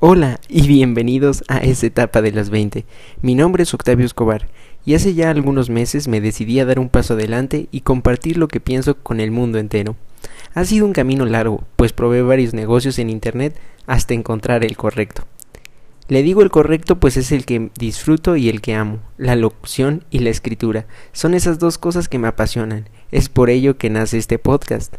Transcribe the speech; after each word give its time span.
Hola 0.00 0.38
y 0.48 0.68
bienvenidos 0.68 1.42
a 1.48 1.58
esta 1.58 1.86
etapa 1.86 2.22
de 2.22 2.30
los 2.30 2.50
20. 2.50 2.84
Mi 3.20 3.34
nombre 3.34 3.64
es 3.64 3.74
Octavio 3.74 4.06
Escobar 4.06 4.46
y 4.86 4.94
hace 4.94 5.14
ya 5.14 5.28
algunos 5.28 5.70
meses 5.70 6.06
me 6.06 6.20
decidí 6.20 6.60
a 6.60 6.64
dar 6.64 6.78
un 6.78 6.88
paso 6.88 7.14
adelante 7.14 7.66
y 7.72 7.80
compartir 7.80 8.36
lo 8.36 8.46
que 8.46 8.60
pienso 8.60 8.94
con 8.94 9.18
el 9.18 9.32
mundo 9.32 9.58
entero. 9.58 9.96
Ha 10.54 10.64
sido 10.64 10.86
un 10.86 10.92
camino 10.92 11.26
largo, 11.26 11.64
pues 11.74 11.92
probé 11.92 12.22
varios 12.22 12.54
negocios 12.54 13.00
en 13.00 13.10
Internet 13.10 13.58
hasta 13.88 14.14
encontrar 14.14 14.64
el 14.64 14.76
correcto. 14.76 15.24
Le 16.06 16.22
digo 16.22 16.42
el 16.42 16.50
correcto 16.52 17.00
pues 17.00 17.16
es 17.16 17.32
el 17.32 17.44
que 17.44 17.72
disfruto 17.76 18.36
y 18.36 18.48
el 18.48 18.60
que 18.60 18.76
amo, 18.76 19.00
la 19.16 19.34
locución 19.34 20.04
y 20.10 20.20
la 20.20 20.30
escritura. 20.30 20.86
Son 21.10 21.34
esas 21.34 21.58
dos 21.58 21.76
cosas 21.76 22.08
que 22.08 22.20
me 22.20 22.28
apasionan. 22.28 22.88
Es 23.10 23.28
por 23.28 23.50
ello 23.50 23.78
que 23.78 23.90
nace 23.90 24.16
este 24.16 24.38
podcast. 24.38 24.94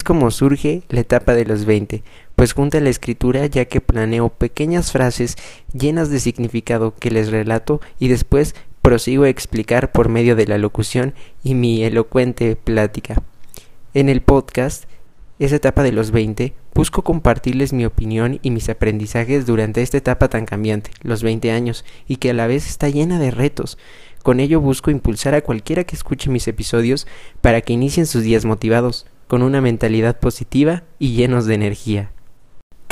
Es 0.00 0.04
como 0.06 0.30
surge 0.30 0.84
la 0.88 1.00
etapa 1.00 1.34
de 1.34 1.44
los 1.44 1.66
20, 1.66 2.02
pues 2.42 2.54
junta 2.54 2.80
la 2.80 2.90
escritura 2.90 3.46
ya 3.46 3.66
que 3.66 3.80
planeo 3.80 4.28
pequeñas 4.28 4.90
frases 4.90 5.36
llenas 5.72 6.10
de 6.10 6.18
significado 6.18 6.92
que 6.92 7.12
les 7.12 7.30
relato 7.30 7.80
y 8.00 8.08
después 8.08 8.56
prosigo 8.80 9.22
a 9.22 9.28
explicar 9.28 9.92
por 9.92 10.08
medio 10.08 10.34
de 10.34 10.48
la 10.48 10.58
locución 10.58 11.14
y 11.44 11.54
mi 11.54 11.84
elocuente 11.84 12.56
plática. 12.56 13.22
En 13.94 14.08
el 14.08 14.22
podcast, 14.22 14.86
esa 15.38 15.54
etapa 15.54 15.84
de 15.84 15.92
los 15.92 16.10
20, 16.10 16.52
busco 16.74 17.02
compartirles 17.02 17.72
mi 17.72 17.84
opinión 17.84 18.40
y 18.42 18.50
mis 18.50 18.68
aprendizajes 18.68 19.46
durante 19.46 19.80
esta 19.80 19.98
etapa 19.98 20.28
tan 20.28 20.44
cambiante, 20.44 20.90
los 21.02 21.22
20 21.22 21.52
años, 21.52 21.84
y 22.08 22.16
que 22.16 22.30
a 22.30 22.34
la 22.34 22.48
vez 22.48 22.66
está 22.66 22.88
llena 22.88 23.20
de 23.20 23.30
retos. 23.30 23.78
Con 24.24 24.40
ello 24.40 24.60
busco 24.60 24.90
impulsar 24.90 25.36
a 25.36 25.42
cualquiera 25.42 25.84
que 25.84 25.94
escuche 25.94 26.28
mis 26.28 26.48
episodios 26.48 27.06
para 27.40 27.60
que 27.60 27.74
inicien 27.74 28.06
sus 28.06 28.24
días 28.24 28.44
motivados, 28.44 29.06
con 29.28 29.44
una 29.44 29.60
mentalidad 29.60 30.18
positiva 30.18 30.82
y 30.98 31.12
llenos 31.14 31.46
de 31.46 31.54
energía. 31.54 32.11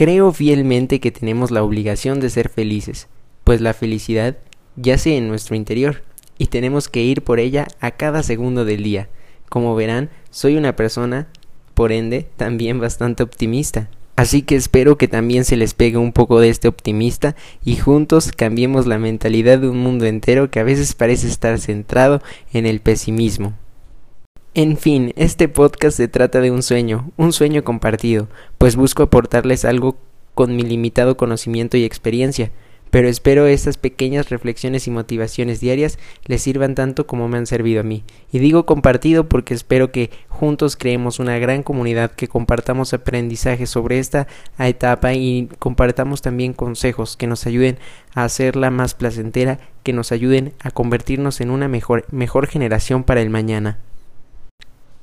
Creo 0.01 0.33
fielmente 0.33 0.99
que 0.99 1.11
tenemos 1.11 1.51
la 1.51 1.63
obligación 1.63 2.21
de 2.21 2.31
ser 2.31 2.49
felices, 2.49 3.09
pues 3.45 3.61
la 3.61 3.75
felicidad 3.75 4.39
yace 4.77 5.19
en 5.19 5.29
nuestro 5.29 5.57
interior 5.57 6.03
y 6.39 6.47
tenemos 6.47 6.89
que 6.89 7.03
ir 7.03 7.21
por 7.21 7.39
ella 7.39 7.69
a 7.81 7.91
cada 7.91 8.23
segundo 8.23 8.65
del 8.65 8.83
día. 8.83 9.11
Como 9.51 9.75
verán, 9.75 10.09
soy 10.31 10.57
una 10.57 10.75
persona, 10.75 11.29
por 11.75 11.93
ende, 11.93 12.27
también 12.39 12.81
bastante 12.81 13.23
optimista. 13.23 13.91
Así 14.17 14.41
que 14.41 14.57
espero 14.57 14.97
que 14.97 15.07
también 15.07 15.45
se 15.45 15.59
les 15.59 15.75
pegue 15.75 15.99
un 15.99 16.13
poco 16.13 16.41
de 16.41 16.49
este 16.49 16.67
optimista 16.67 17.37
y 17.63 17.77
juntos 17.77 18.33
cambiemos 18.33 18.87
la 18.87 18.99
mentalidad 18.99 19.59
de 19.59 19.69
un 19.69 19.83
mundo 19.83 20.07
entero 20.07 20.51
que 20.51 20.61
a 20.61 20.65
veces 20.65 20.95
parece 20.95 21.29
estar 21.29 21.61
centrado 21.61 22.23
en 22.55 22.65
el 22.65 22.81
pesimismo. 22.81 23.53
En 24.53 24.77
fin, 24.77 25.13
este 25.15 25.47
podcast 25.47 25.97
se 25.97 26.09
trata 26.09 26.41
de 26.41 26.51
un 26.51 26.65
sueño, 26.65 27.13
un 27.17 27.33
sueño 27.33 27.63
compartido, 27.63 28.27
pues 28.59 28.75
busco 28.75 29.05
aportarles 29.05 29.65
algo 29.65 29.97
con 30.35 30.57
mi 30.57 30.65
limitado 30.65 31.17
conocimiento 31.17 31.77
y 31.77 31.85
experiencia, 31.85 32.51
pero 32.91 33.07
espero 33.07 33.47
estas 33.47 33.77
pequeñas 33.77 34.29
reflexiones 34.29 34.89
y 34.89 34.91
motivaciones 34.91 35.61
diarias 35.61 36.01
les 36.25 36.43
sirvan 36.43 36.75
tanto 36.75 37.07
como 37.07 37.29
me 37.29 37.39
han 37.39 37.47
servido 37.47 37.79
a 37.79 37.85
mí. 37.85 38.03
Y 38.33 38.41
digo 38.41 38.67
compartido 38.67 39.29
porque 39.29 39.55
espero 39.55 39.93
que 39.93 40.11
juntos 40.29 40.75
creemos 40.77 41.21
una 41.21 41.39
gran 41.39 41.63
comunidad, 41.63 42.11
que 42.11 42.27
compartamos 42.27 42.93
aprendizajes 42.93 43.71
sobre 43.71 44.01
esta 44.01 44.27
etapa 44.59 45.15
y 45.15 45.49
compartamos 45.61 46.23
también 46.23 46.55
consejos 46.55 47.17
que 47.17 47.29
nos 47.29 47.47
ayuden 47.47 47.79
a 48.17 48.25
hacerla 48.25 48.73
más 48.73 48.95
placentera, 48.95 49.61
que 49.85 49.93
nos 49.93 50.11
ayuden 50.11 50.55
a 50.59 50.73
convertirnos 50.73 51.41
en 51.41 51.51
una 51.51 51.69
mejor, 51.69 52.05
mejor 52.11 52.49
generación 52.49 53.05
para 53.05 53.23
el 53.23 53.31
mañana. 53.31 53.79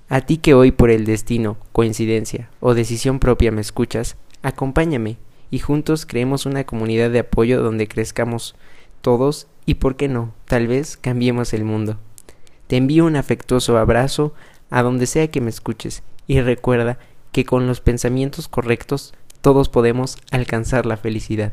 A 0.09 0.21
ti 0.21 0.37
que 0.37 0.53
hoy 0.53 0.71
por 0.71 0.89
el 0.89 1.03
destino, 1.03 1.57
coincidencia 1.73 2.49
o 2.61 2.73
decisión 2.73 3.19
propia 3.19 3.51
me 3.51 3.59
escuchas, 3.59 4.15
acompáñame 4.41 5.17
y 5.51 5.59
juntos 5.59 6.05
creemos 6.05 6.45
una 6.45 6.63
comunidad 6.63 7.09
de 7.09 7.19
apoyo 7.19 7.61
donde 7.61 7.89
crezcamos 7.89 8.55
todos 9.01 9.47
y, 9.65 9.75
por 9.75 9.97
qué 9.97 10.07
no, 10.07 10.33
tal 10.45 10.67
vez 10.67 10.95
cambiemos 10.95 11.53
el 11.53 11.65
mundo. 11.65 11.97
Te 12.67 12.77
envío 12.77 13.05
un 13.05 13.17
afectuoso 13.17 13.77
abrazo 13.77 14.33
a 14.69 14.81
donde 14.81 15.07
sea 15.07 15.27
que 15.29 15.41
me 15.41 15.49
escuches 15.49 16.03
y 16.25 16.39
recuerda 16.39 16.99
que 17.33 17.43
con 17.43 17.67
los 17.67 17.81
pensamientos 17.81 18.47
correctos 18.47 19.13
todos 19.41 19.67
podemos 19.67 20.17
alcanzar 20.31 20.85
la 20.85 20.95
felicidad. 20.95 21.51